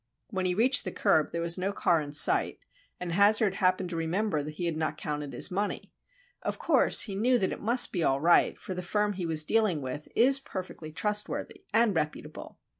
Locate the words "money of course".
5.51-7.01